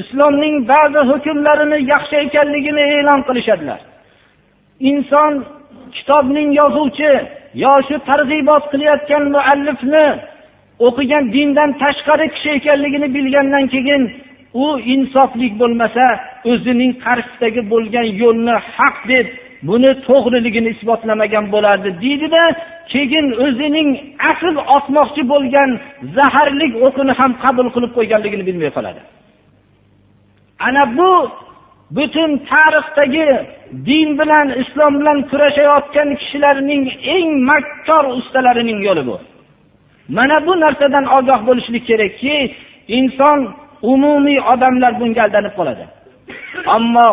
[0.00, 3.80] Islomning ba'zi hukmlarini yaxshi ekanligini e'lon qilishadilar.
[4.90, 5.32] Inson
[5.96, 7.12] kitobning yozuvchi
[7.64, 10.06] yo shu targ'ibot qilayotgan muallifni
[10.86, 14.02] o'qigan dindan tashqari kishi ekanligini bilgandan keyin
[14.64, 16.04] u insoflik bo'lmasa
[16.50, 19.26] o'zining qarshisidagi bo'lgan yo'lni haq deb
[19.68, 22.42] buni to'g'riligini isbotlamagan bo'lardi deydida
[22.92, 23.88] keyin o'zining
[24.30, 25.70] asl otmoqchi bo'lgan
[26.16, 29.00] zaharlik o'qini ham qabul qilib qo'yganligini bilmay qoladi.
[30.66, 31.12] Ana bu
[31.96, 33.28] butun tarixdagi
[33.88, 36.82] din bilan islom bilan kurashayotgan kishilarning
[37.16, 39.16] eng makkor ustalarining yo'li bu.
[40.08, 42.34] Mana bu narsadan ogoh bo'lishlik kerakki
[42.98, 43.38] inson
[43.92, 45.84] umumiy odamlar bunga aldanib qoladi.
[46.76, 47.08] Ammo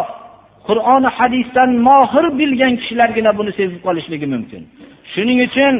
[0.68, 4.62] qur'oni hadisdan mohir bilgan kishilargina buni sezib qolishligi mumkin.
[5.14, 5.76] Shuning uchun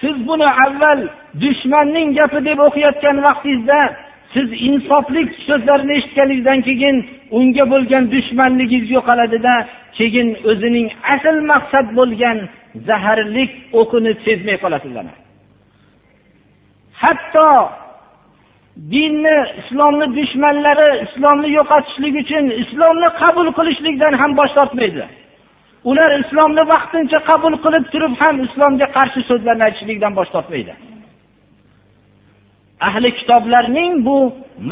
[0.00, 1.00] siz buni avval
[1.42, 3.80] dushmanning gapi deb o'qiyotgan vaqtingizda
[4.34, 6.96] siz insofli so'zlarni eshitganingizdan keyin
[7.38, 9.54] unga bo'lgan dushmanligingiz yo'qoladida
[9.98, 12.38] keyin o'zining asl maqsad bo'lgan
[12.88, 14.92] zaharlik o'qini sezmay qolasiz
[17.02, 17.50] hatto
[18.92, 25.04] dinni islomni dushmanlari islomni yo'qotishlik uchun islomni qabul qilishlikdan ham bosh tortmaydi.
[25.90, 30.74] Ular islomni vaqtincha qabul qilib turib ham islomga qarshi so'zlarni aytishlikdan bosh tortmaydi.
[32.88, 34.16] Ahli kitoblarning bu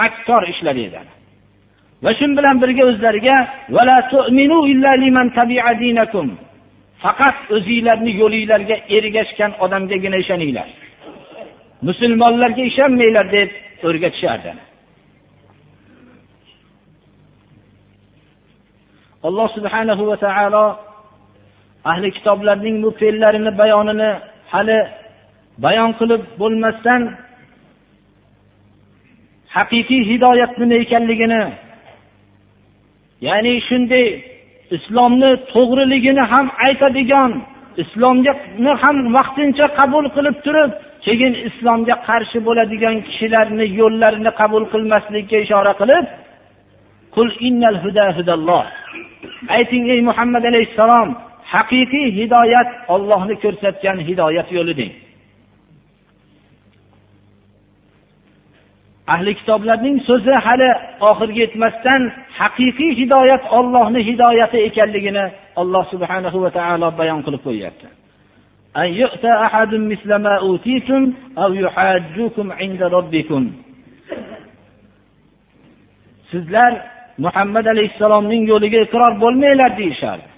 [0.01, 1.03] makkor ishlari edi
[2.05, 3.37] va shu bilan birga o'zlariga
[7.03, 10.69] faqat o'zinglarni yo'linglarga ergashgan odamgagina ishoninglar.
[11.89, 13.51] Musulmonlarga ishonmanglar deb
[13.89, 14.53] o'rgatishardi
[19.29, 20.67] alloh subhanahu va taolo
[21.91, 24.11] ahli kitoblarning bu fe'llarini bayonini
[24.53, 24.79] hali
[25.65, 27.03] bayon qilib bo'lmasdan
[29.57, 31.43] haqiqiy hidoyat nima ekanligini
[33.27, 34.07] ya'ni shunday
[34.77, 37.33] islomni to'g'riligini ham aytadigan
[37.83, 38.33] islomga
[38.83, 40.73] ham vaqtincha qabul qilib turib
[41.07, 46.07] keyin islomga qarshi bo'ladigan kishilarni yo'llarini qabul qilmaslikka ishora qilib
[49.57, 51.09] ayting ey muhammad alayhissalom
[51.55, 54.93] haqiqiy hidoyat ollohni ko'rsatgan hidoyat yo'li deng.
[59.15, 60.71] Ahli kitoblarning so'zi hali
[61.11, 62.03] oxiriga yetmasdan
[62.41, 65.25] haqiqiy hidoyat ollohni hidoyati ekanligini
[65.61, 67.87] alloh subhanahu va taolo bayon qilib qo'yyapti.
[68.77, 73.53] أن يؤتى أحد مثل ما أوتيتم أو يحاجوكم عند ربكم.
[76.33, 76.73] Sizlar
[77.19, 80.33] muhammad alayhissalomning yo'liga iqror bo'lmanglar deyishardi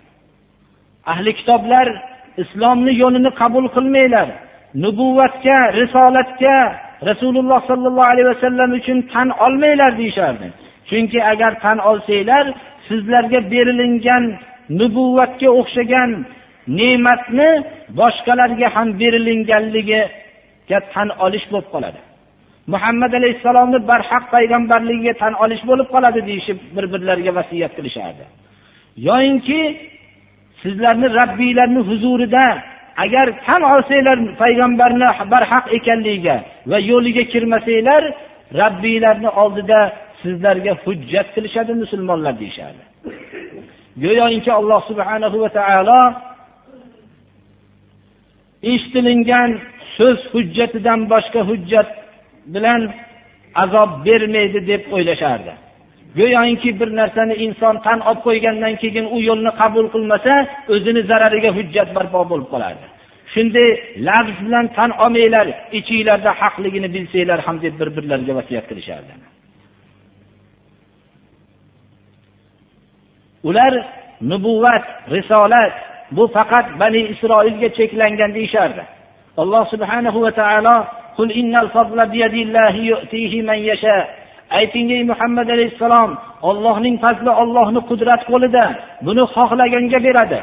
[1.12, 1.86] ahli kitoblar
[2.42, 4.28] islomni yo'lini qabul qilmanglar.
[4.84, 6.56] Nubuvvatga risolatga
[7.08, 10.46] rasululloh sollallohu alayhi vasallam uchun tan olmanglar deyishardi.
[10.88, 12.44] Chunki agar tan olsanglar
[12.88, 14.24] sizlarga berilingan
[14.80, 16.10] nubuvvatga o'xshagan
[16.78, 17.50] ne'matni
[18.00, 22.00] boshqalarga ham berilinganligiga tan olish bo'lib qoladi.
[22.72, 28.24] Muhammad alayhissalomni barhaq payg'ambarligiga tan olish bo'lib qoladi deyishib bir birlariga vasiyat qilishardi.
[29.08, 29.60] Yoyinki
[30.62, 32.44] sizlarni rabbiylarni huzurida
[33.04, 36.36] agar tan olsanglar payg'ambarni barhaq ekanligiga
[36.70, 38.02] va yo'liga kirmasanglar
[38.62, 39.80] rabbiylarni oldida
[40.22, 42.82] sizlarga hujjat qilishadi musulmonlar deyishadi
[44.04, 46.00] go'yoki alloh subhanahu va taolo
[48.72, 49.50] eshitilingan
[49.96, 51.88] so'z hujjatidan boshqa hujjat
[52.54, 52.80] bilan
[53.62, 55.52] azob bermaydi deb o'ylashardi.
[56.18, 60.34] Go'yoki bir narsani inson tan olib qo'ygandan keyin u yo'lni qabul qilmasa
[60.74, 62.86] o'zini zarariga hujjat barpo bo'lib qolardi.
[63.34, 63.68] Shunday
[64.08, 65.46] lafz bilan tan olmanglar
[65.78, 69.12] ichinglarda haqligini bilsanglar ham deb bir birlariga vasiyat qilishardi.
[73.48, 73.72] Ular
[74.30, 75.74] nubuvvat risolat
[76.16, 78.82] bu faqat bani isroilga cheklangan deyishardi.
[79.42, 80.76] Alloh subhanahu va taolo
[84.50, 86.10] ayting ey muhammad alayhissalom
[86.50, 88.64] ollohning fazli ollohni qudrat qo'lida
[89.06, 90.40] buni xohlaganga beradi.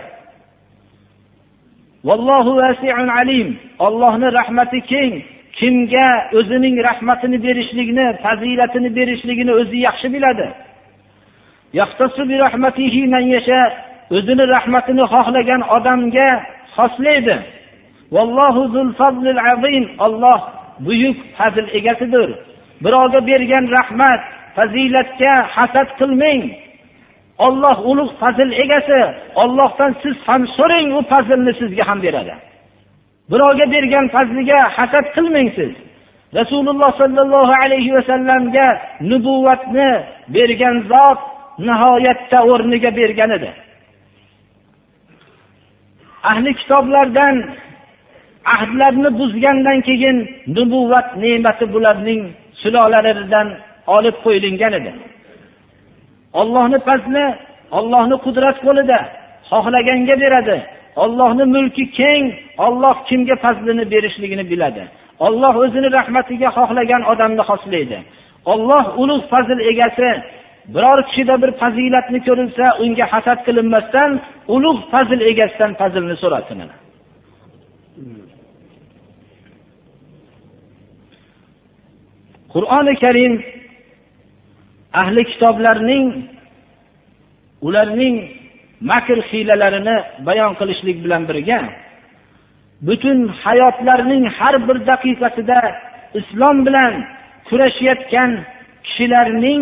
[3.88, 5.14] Ollohni rahmati keng.
[5.60, 6.08] Kimga
[6.40, 10.48] o'zining rahmatini berishlikni fazilatini berishligini o'zi yaxshi biladi.
[14.16, 16.30] O'zini rahmatini xohlagan odamga
[16.76, 17.36] xoslaydi.
[20.06, 20.42] Olloh
[20.86, 22.30] buyuk fazl egasidir.
[22.84, 24.22] Birovga bergan rahmat
[24.56, 26.42] fazilatga hasad qilmang.
[27.46, 29.00] Olloh ulug' fazl egasi
[29.44, 32.36] ollohdan siz ham so'rang u fazlni sizga ham beradi.
[33.32, 35.74] Birovga bergan fazliga hasad qilmang siz.
[36.40, 38.68] Rasululloh sollallohu alayhi vasallamga
[39.10, 39.92] nubuvatni
[40.36, 41.20] bergan zot
[41.68, 43.52] nihoyatda o'rniga bergan edi.
[46.24, 47.36] Ahli kitoblardan
[48.46, 50.18] ahdlarni buzgandan keyin
[50.56, 52.22] nubuvvat ne'mati bularning
[52.62, 53.48] sulolalaridan
[53.96, 54.92] olib qo'yilgan edi.
[56.42, 57.26] Ollohni fazli
[57.78, 59.00] ollohni qudrat qo'lida
[59.52, 60.58] xohlaganga beradi.
[61.04, 62.24] Ollohni mulki keng
[62.66, 64.84] olloh kimga fazlini berishligini biladi.
[65.26, 67.98] Olloh o'zini rahmatiga xohlagan odamni xoslaydi.
[68.54, 70.10] Olloh ulug' fazl egasi
[70.68, 74.12] biror kishida bir fazilatni ko'rilsa unga hasad qilinmasdan
[74.56, 76.60] ulug' fazil egasidan fazilni so'rasin
[82.54, 83.34] qur'oni karim
[85.02, 86.08] ahli kitoblarning
[87.68, 88.16] ularning
[88.92, 89.98] makr hiylalarini
[90.28, 91.60] bayon qilishlik bilan birga
[92.88, 95.60] butun hayotlarining har bir daqiqasida
[96.20, 96.94] islom bilan
[97.48, 98.32] kurashayotgan
[98.86, 99.62] kishilarning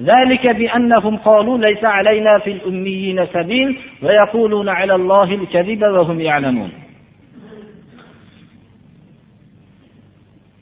[0.00, 6.70] ذلك بأنهم قالوا ليس علينا في الأميين سبيل ويقولون على الله الكذب وهم يعلمون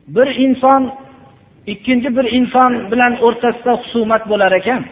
[0.09, 0.93] bir inson
[1.67, 4.83] ikkinchi bir inson bilan o'rtasida husumat bo'lar ekan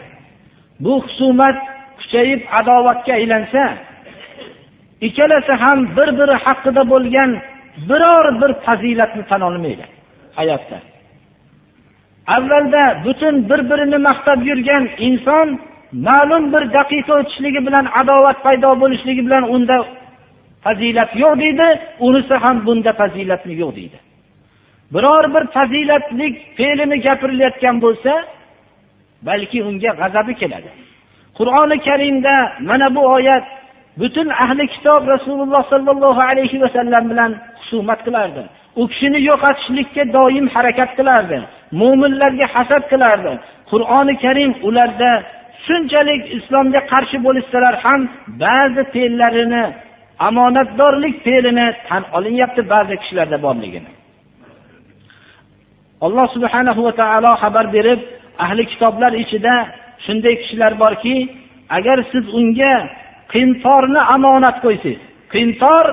[0.79, 1.57] bu husumat
[1.99, 3.63] kuchayib adovatga aylansa
[5.07, 7.31] ikkalasi ham bir biri haqida bo'lgan
[7.89, 9.85] biror bir fazilatni tan olmaydi
[10.39, 10.77] hayotda
[12.26, 15.48] Avvalda butun bir birini maqtab yurgan inson
[15.92, 19.76] ma'lum bir daqiqa o'tishligi bilan adovat paydo bo'lishligi bilan unda
[20.64, 21.66] fazilat yo'q deydi
[22.06, 23.98] unisi ham bunda fazilatni yo'q deydi.
[24.94, 28.12] Biror bir fazilatlik fe'lini gapirilayotgan bo'lsa
[29.28, 30.70] balki unga g'azabi keladi.
[31.38, 32.34] Qur'oni karimda
[32.68, 33.44] mana bu oyat
[34.00, 38.42] butun ahli kitob rasululloh sollallohu alayhi vasallam bilan husumat qilardi.
[38.80, 41.38] U kishini yo'qotishlikka doim harakat qilardi.
[41.80, 43.32] Mo'minlarga hasad qilardi
[43.70, 45.10] qur'oni karim ularda
[45.66, 48.00] shunchalik islomga qarshi bo'lishsalar ham
[48.44, 49.64] ba'zi fe'llarini
[50.28, 53.90] omonatdorlik fe'lini tan olinyapti ba'zi kishilarda borligini.
[56.06, 58.00] Alloh subhanahu va taolo xabar berib
[58.44, 59.54] ahli kitoblar ichida
[60.04, 61.16] shunday kishilar borki
[61.78, 62.74] agar siz unga
[63.34, 65.00] qintorni omonat qo'ysangiz
[65.34, 65.84] qintor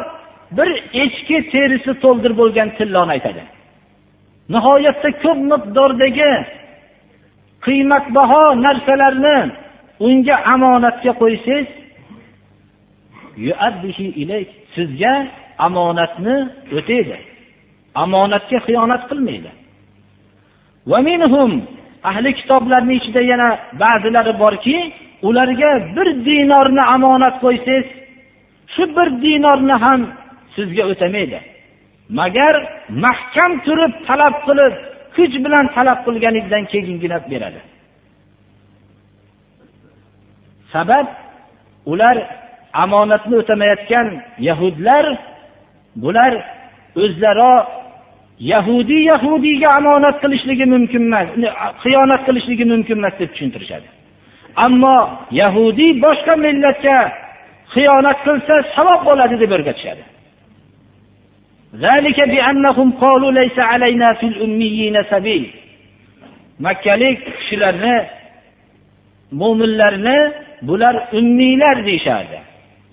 [0.57, 0.69] bir
[1.03, 3.43] echki terisi to'ldirib bo'lgan tilloni aytadi.
[4.49, 6.33] Nihoyatda ko'p miqdordagi
[7.65, 9.37] qiymatbaho narsalarni
[10.07, 11.69] unga omonatga qo'ysangiz
[14.75, 15.13] sizga
[15.67, 16.35] omonatni
[16.77, 17.17] o'taydi.
[18.03, 19.51] Omonatga xiyonat qilmaydi.
[22.09, 23.49] Ahli kitoblarni ichida yana
[23.81, 24.77] ba'zilari borki
[25.27, 27.87] ularga bir dinorni omonat qo'ysangiz
[28.73, 30.01] shu bir dinorni ham
[30.55, 31.39] sizga o'tamaydi.
[32.09, 32.55] Magar
[32.89, 34.73] mahkam turib talab qilib
[35.15, 37.61] kuch bilan talab qilganingizdan keyingina beradi.
[40.73, 41.07] Sabab
[41.91, 42.17] ular
[42.83, 44.07] omonatni o'tamayotgan
[44.47, 45.05] yahudlar
[46.03, 46.33] bular
[47.03, 47.53] o'zlaro
[48.53, 51.27] yahudiy yahudiyga omonat qilishligi mumkin emas
[51.83, 53.87] xiyonat qilishligi mumkin emas deb tushuntirishadi.
[54.65, 54.97] Ammo
[55.41, 56.97] yahudiy boshqa millatga
[57.73, 60.03] xiyonat qilsa savob bo'ladi deb o'rgatishadi.
[66.59, 67.95] Makkalik kishilarni
[69.39, 70.19] mo'minlarni
[70.67, 72.39] bular ummiylar deyishardi.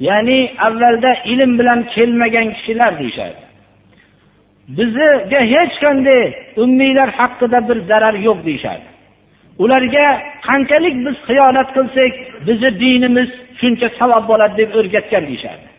[0.08, 3.44] Ya'ni avvalda ilm bilan kelmagan kishilar deyishardi.
[4.76, 6.22] Bizga hech qanday
[6.62, 8.88] ummiylar haqida bir zarar yo'q deyishardi.
[9.62, 10.06] Ularga
[10.48, 12.12] qanchalik biz xiyonat qilsak
[12.46, 15.69] bizni dinimiz shuncha savob bo'ladi deb o'rgatgan deyishardi.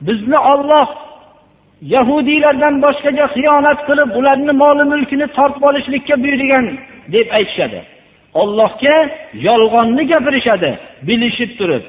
[0.00, 0.88] Bizni olloh
[1.94, 6.64] yahudiylardan boshqaga xiyonat qilib ularni moli mulkini tortib olishlikka buyurgan
[7.14, 7.80] deb aytishadi.
[8.40, 8.96] Ollohga
[9.46, 10.70] yolg'onni gapirishadi
[11.08, 11.84] bilishib turib.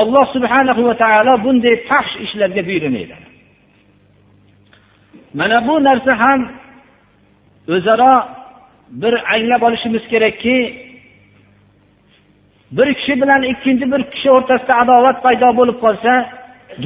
[0.00, 3.16] Alloh subhanahu va taolo bunday fahsh ishlarga buyurmaydi.
[5.38, 6.40] Mana bu narsa ham
[7.74, 8.14] o'zaro
[9.02, 10.56] bir anglab olishimiz kerakki
[12.76, 16.12] bir kishi bilan ikkinchi bir kishi o'rtasida adovat paydo bo'lib qolsa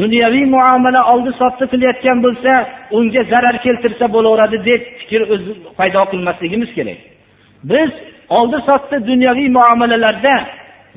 [0.00, 2.52] dunyoviy muomala oldi sotdi qilayotgan bo'lsa
[2.96, 7.00] unga zarar keltirsa bo'laveradi deb fikr o'zi paydo qilmasligimiz kerak.
[7.70, 7.90] Biz
[8.38, 10.34] oldi sotdi dunyoviy muomalalarda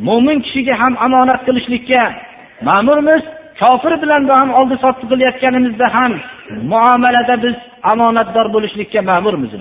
[0.08, 2.02] mo'min kishiga ham omonat qilishlikka
[2.67, 3.24] ma'murmiz
[3.62, 6.13] kofir bilan ham oldi sotdi qilayotganimizda ham
[6.71, 7.56] muomalada biz
[7.91, 9.52] omonatdor bo'lishlikka ma'murmiz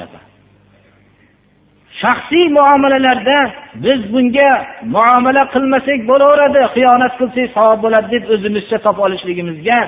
[2.05, 3.39] shaxsiy muomalalarda
[3.85, 4.51] biz bunga
[4.97, 9.79] muomala qilmasak bo'laveradi xiyonat qilsak savob bo'ladi deb o'zimizcha topib olishligimizga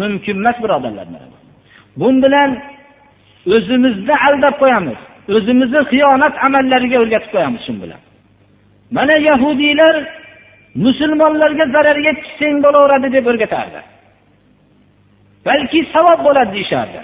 [0.00, 1.06] mumkin emas birodarlar.
[2.00, 2.50] Bu bilan
[3.56, 4.98] o'zimizni aldab qo'yamiz
[5.36, 8.00] o'zimizni xiyonat amallariga o'rgatib qo'yamiz shu bilan.
[8.96, 9.94] Mana yahudiylar
[10.84, 13.80] musulmonlarga zarar yetkazsang bo'laveradi deb o'rgatardi.
[15.46, 17.00] Balki savob bo'ladi deyishardi.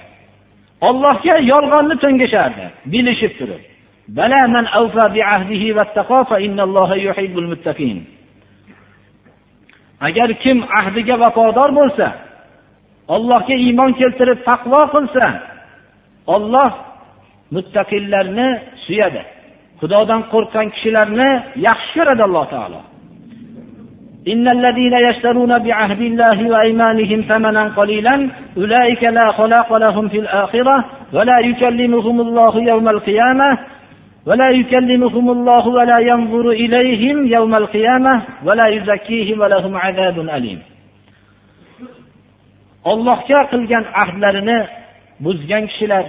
[0.88, 3.62] Ollohga yolg'onni to'ngashardi bilishib turib.
[10.07, 12.07] agar kim ahdiga vafodor bo'lsa
[13.15, 15.25] ollohga iymon keltirib taqvo qilsa
[16.35, 16.71] olloh
[17.55, 18.47] muttaqillarni
[18.85, 19.21] suyadi
[19.79, 21.29] xudodan qo'rqqan kishilarni
[21.67, 22.81] yaxshi ko'radi alloh taolo
[24.33, 31.39] إن الذين يشترون بعهد الله وأيمانهم ثمنا قليلا أولئك لا خلاق لهم في الآخرة ولا
[31.39, 33.49] يكلمهم الله يوم القيامة
[34.25, 40.61] ولا يكلمهم الله ولا ينظر إليهم يوم القيامة ولا يزكيهم ولهم عذاب أليم
[42.85, 44.59] Allohga qilgan ahdlarini
[45.25, 46.05] buzgan kishilar,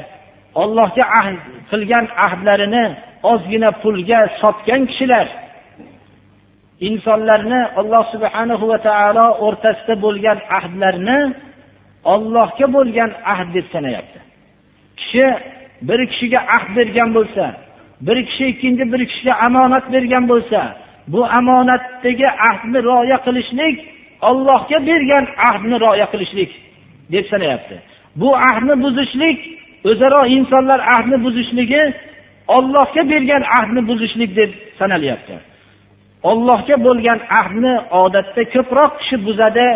[0.63, 1.37] Allohga ahd
[1.71, 2.85] qilgan ahdlarini
[3.33, 5.27] ozgina pulga sotgan kishilar
[6.89, 11.19] insonlarni Alloh subhanahu va taolo o'rtasida bo'lgan ahdlarni
[12.15, 14.19] Allohga bo'lgan ahd deb sanayapti.
[14.99, 15.27] Kishi
[15.89, 17.45] bir kishiga ahd bergan bo'lsa,
[18.02, 20.60] bir kishi ikkinchi bir kishiga omonat bergan bo'lsa,
[21.08, 23.78] bu omonatdagi ahdni rioya qilishlik
[24.30, 26.52] Allohga bergan ahdni rioya qilishlik
[27.12, 27.76] deb sanayapti.
[28.16, 29.40] Bu ahdni buzishlik,
[29.90, 31.84] o'zaro insonlar ahdni buzishligi
[32.48, 35.36] Allohga bergan ahdni buzishlik deb sanalyapti.
[36.32, 37.74] Allohga bo'lgan ahdni
[38.04, 39.68] odatda ko'proq kishi buzadi,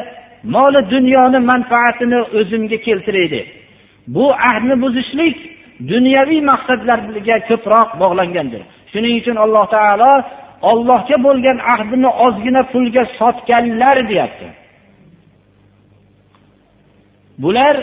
[0.56, 3.42] moli dunyoni manfaatini o'zimga keltiraydi.
[4.16, 5.38] Bu ahdni buzishlik
[5.92, 8.62] dunyoviy maqsadlarga ko'proq bog'langandir.
[8.92, 10.14] Shuning uchun Alloh taolo
[10.72, 14.48] Allohga bo'lgan ahdini ozgina pulga sotganlar deyapti.
[17.44, 17.76] Bular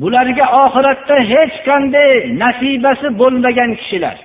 [0.00, 2.10] bularga oxiratda hech qanday
[2.42, 4.16] nasibasi bo'lmagan kishilar.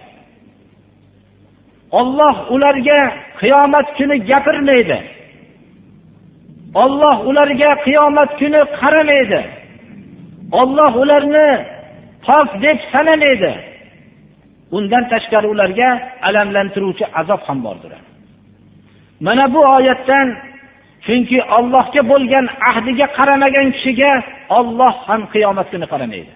[2.02, 3.00] Alloh ularga
[3.42, 5.00] qiyomat kuni gapirmaydi.
[6.84, 9.42] Alloh ularga qiyomat kuni qaramaydi.
[10.62, 11.50] Alloh ularni
[12.26, 13.54] pok deb sanamaydi.
[14.78, 15.90] Undan tashqari ularga
[16.28, 17.92] alamlantiruvchi azob ham bordir.
[19.26, 20.28] Mana bu oyatdan
[21.06, 24.12] chunki Allohga bo'lgan ahdiga qaramagan kishiga
[24.60, 26.34] Alloh ham qiyomat kuni qaramaydi.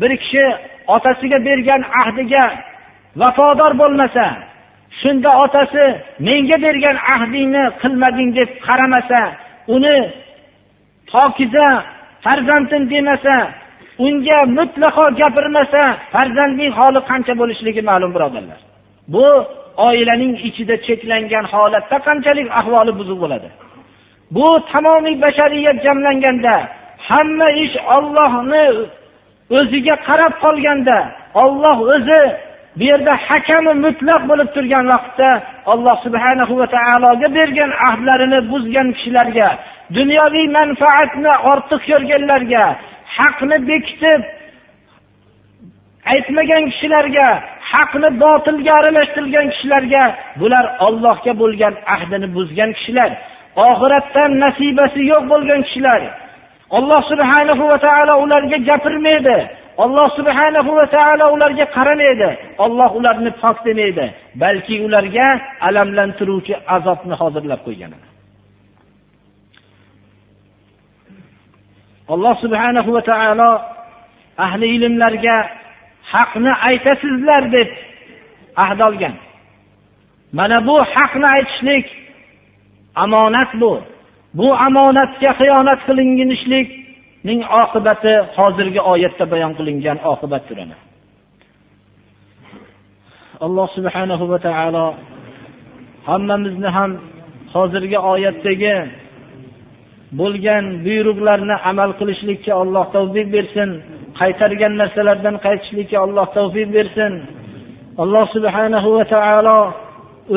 [0.00, 0.44] Bir kishi
[0.94, 2.44] otasiga bergan ahdiga
[3.20, 4.26] vafodor bo'lmasa,
[5.00, 5.84] shunda otasi
[6.26, 9.20] menga bergan ahdingni qilmading deb qaramasa,
[9.74, 9.98] uni
[11.12, 11.68] pokiza
[12.24, 13.36] farzandim demasa,
[13.98, 15.82] unga mutlaqo gapirmasa,
[16.14, 18.58] farzandning holi qancha bo'lishligi ma'lum birodarlar.
[19.14, 19.26] Bu
[19.88, 23.48] oilaning ichida cheklangan holatda qanchalik ahvoli buzuq bo'ladi.
[24.36, 26.54] Bu tamomiy bashariyat jamlanganda
[27.08, 28.66] hamma ish Allohni
[29.58, 30.98] o'ziga qarab qolganda,
[31.44, 32.22] Alloh o'zi
[32.78, 35.30] bu yerda hakami mutlaq bo'lib turgan vaqtda
[35.72, 39.48] Alloh subhanahu va taologa bergan ahdlarini buzgan kishilarga,
[39.96, 42.64] dunyoviy manfaatni ortiq ko'rganlarga,
[43.18, 44.20] haqni bekitib
[46.12, 47.28] aytmagan kishilarga,
[47.72, 50.04] haqni botilga aralashtirgan kishilarga,
[50.40, 53.10] bular Allohga bo'lgan ahdini buzgan kishilar,
[53.68, 56.00] oxiratdan nasibasi yo'q bo'lgan kishilar.
[56.78, 59.38] Alloh subhanahu va taolo ularga gapirmaydi.
[59.84, 62.30] Alloh subhanahu va taolo ularga qaramaydi.
[62.64, 64.06] Alloh ularni pok demaydi,
[64.42, 65.28] balki ularga
[65.68, 67.92] alamlantiruvchi azobni hozirlab qo'ygan.
[72.08, 73.50] Alloh subhanahu va taolo
[74.46, 75.36] ahli ilmlarga
[76.12, 77.68] haqni aytasizlar deb
[78.64, 79.14] ahd olgan.
[80.38, 81.86] Mana bu haqni aytishlik
[83.04, 83.72] omonat bu.
[84.38, 90.76] Bu amonatga xiyonat qilinishlikning oqibati hozirgi oyatda bayon qilingan oqibat turadi
[93.44, 94.86] Alloh subhanahu va taolo
[96.08, 96.90] hammamizni ham
[97.54, 98.74] hozirgi oyatdagi
[100.12, 103.70] bo'lgan buyruqlarni amal qilishlikka Alloh tavfiq bersin.
[104.20, 107.12] Qaytargan narsalardan qaytishlikka Alloh tavfiq bersin.
[108.02, 109.60] Alloh subhanahu va taolo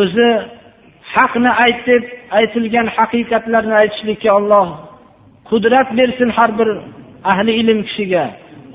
[0.02, 0.30] o'zi
[1.16, 2.04] haqni aytib,
[2.40, 4.68] aytilgan haqiqatlarni aytishlikka Alloh
[5.50, 6.70] qudrat bersin har bir
[7.32, 8.26] ahli ilm kishiga.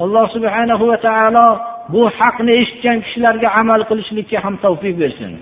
[0.05, 1.49] Alloh subhanahu va taolo
[1.93, 5.33] bu haqni eshitgan kishilarga amal qilishlikka ham tavfiq bersin.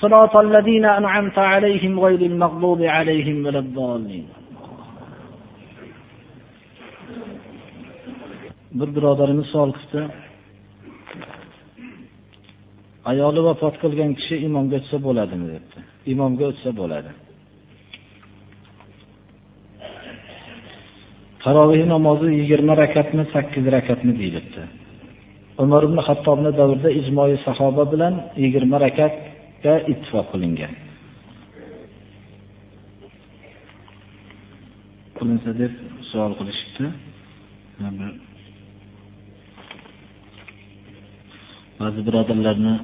[0.00, 4.26] صراط الذين أنعمت عليهم ladina an'amta alayhim ولا الضالين alayhim.
[8.78, 10.02] Bir birodarimiz savol qilibdi
[13.10, 15.78] Ayoli vafot qilgan kishi imomga o'tsa bo'ladimi debdi.
[16.12, 17.10] Imomga o'tsa bo'ladi.
[21.44, 24.62] taroveh namozi 20 rakatmi, 8 rakatmi deyilibdi.
[25.62, 28.72] Umar ibn Xattobning davrida ijmoiy sahoba bilan 20
[29.64, 30.72] rakatga ittifoq qilingan.
[35.18, 35.72] Qilinsa deb
[36.10, 36.86] savol qilishibdi.
[41.80, 42.74] Ba'zi birodarlarni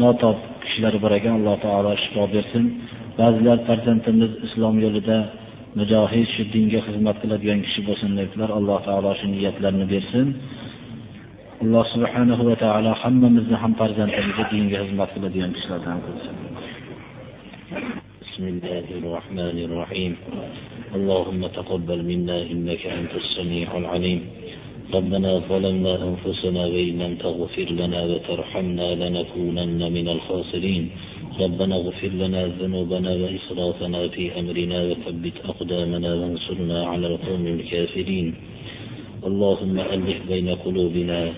[0.00, 2.64] notob kishilar bor ekan, Alloh taolo shifo bersin.
[3.18, 5.18] Ba'zilar farzandimiz islom yo'lida
[5.78, 10.26] mujohid shu dinga xizmat qiladigan kishi bo'lsin debdilar Alloh taolo shu niyatlarini bersin.
[11.56, 16.36] Alloh subhanahu va taolo hammamizni ham farzandimizga dinga xizmat qiladigan kishilardan qilsin.
[18.20, 20.12] بسم الله الرحمن الرحيم.
[20.96, 24.20] اللهم تقبل منا إنك أنت السميع العليم.
[24.94, 30.84] ربنا ظلمنا أنفسنا وإن لم تغفر لنا وترحمنا لنكونن من الخاسرين.
[31.40, 38.26] ربنا اغفر لنا ذنوبنا وإسرافنا في أمرنا وثبت أقدامنا وانصرنا على القوم الكافرين.
[39.24, 41.32] اللهم ألف بين قلوبنا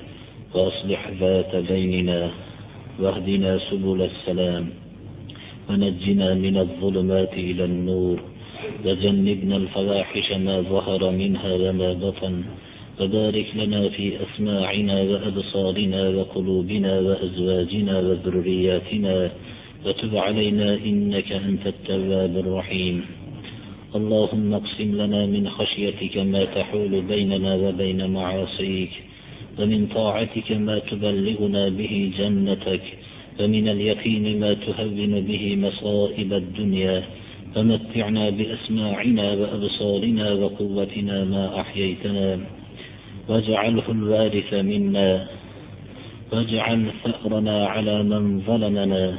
[0.54, 2.30] وأصلح ذات بيننا
[3.00, 4.70] واهدنا سبل السلام
[5.70, 8.18] ونجنا من الظلمات إلى النور
[8.84, 12.42] وجنبنا الفواحش ما ظهر منها وما بطن
[13.00, 19.30] وبارك لنا في أسماعنا وأبصارنا وقلوبنا وأزواجنا وذرياتنا
[19.86, 23.04] وتب علينا إنك أنت التواب الرحيم
[23.96, 28.90] اللهم اقسم لنا من خشيتك ما تحول بيننا وبين معاصيك
[29.58, 32.82] ومن طاعتك ما تبلغنا به جنتك
[33.40, 37.02] ومن اليقين ما تهون به مصائب الدنيا
[37.54, 42.38] فمتعنا بأسماعنا وأبصارنا وقوتنا ما أحييتنا
[43.28, 45.26] واجعله الوارث منا
[46.32, 49.18] واجعل ثأرنا على من ظلمنا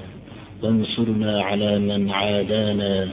[0.63, 3.09] وانصرنا على من عادانا.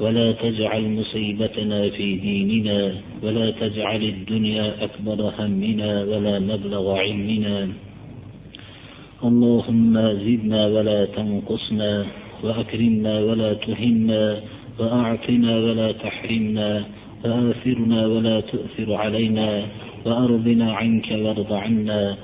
[0.00, 7.68] ولا تجعل مصيبتنا في ديننا ولا تجعل الدنيا أكبر همنا ولا مبلغ علمنا.
[9.24, 9.94] اللهم
[10.24, 12.06] زدنا ولا تنقصنا
[12.44, 14.40] وأكرمنا ولا تهنا
[14.78, 16.84] وأعطنا ولا تحرمنا
[17.24, 19.48] وآثرنا ولا تؤثر علينا
[20.04, 22.16] وأرضنا عنك وارض عنا.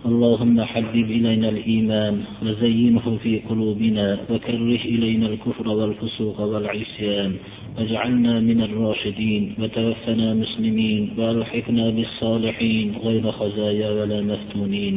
[0.00, 7.32] اللهم حبب إلينا الإيمان وزينه في قلوبنا وكره إلينا الكفر والفسوق والعصيان
[7.78, 14.96] واجعلنا من الراشدين وتوفنا مسلمين وألحقنا بالصالحين غير خزايا ولا مفتونين.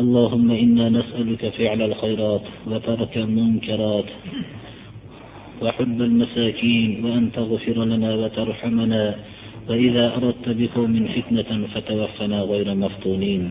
[0.00, 4.08] اللهم إنا نسألك فعل الخيرات وترك المنكرات
[5.62, 9.04] وحب المساكين وأن تغفر لنا وترحمنا.
[9.68, 13.42] وإذا أردت بقوم فتنة فتوفنا غير مفتونين.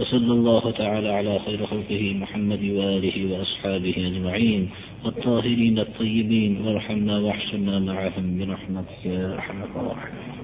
[0.00, 4.70] وصلى الله تعالى على خير خلقه محمد وآله وأصحابه أجمعين.
[5.04, 10.38] والطاهرين الطيبين وارحمنا واحشرنا معهم برحمتك يا أرحم الراحمين.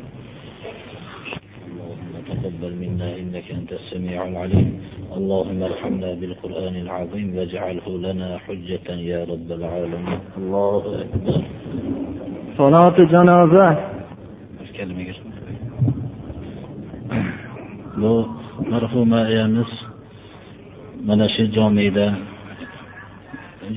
[1.69, 4.81] اللهم تقبل منا إنك أنت السميع العليم.
[5.17, 10.21] اللهم ارحمنا بالقرآن العظيم واجعله لنا حجة يا رب العالمين.
[10.39, 11.41] الله أكبر.
[12.59, 13.99] صلاة جنازة.
[17.99, 18.29] bu
[18.67, 19.71] marhuma ayamiz
[21.07, 22.07] mana shu jomida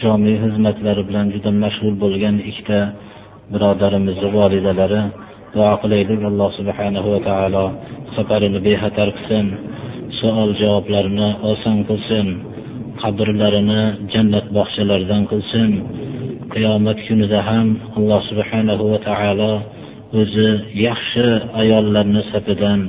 [0.02, 2.80] jomiy xizmatlari bilan juda mashg'ul bo'lgan ikkita
[3.54, 5.02] birodarimizni volidalari
[5.54, 6.20] duo qilaylik.
[6.32, 7.66] Alloh subhanahu va taolo
[8.16, 9.46] safarini bexatar qilsin
[10.20, 12.28] savol javoblarini oson qilsin
[13.02, 13.82] qabrlarini
[14.14, 15.70] jannat bog'chalaridan qilsin.
[16.54, 17.68] Qiyomat kunida ham
[17.98, 19.54] alloh subhanahu va taolo
[20.22, 20.50] o'zi
[20.88, 21.28] yaxshi
[21.62, 22.82] ayollarni safidan